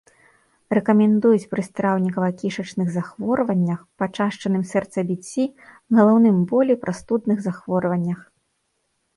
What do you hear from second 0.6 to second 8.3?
Рэкамендуюць пры страўнікава-кішачных захворваннях, пачашчаным сэрцабіцці, галаўным болі, прастудных захворваннях.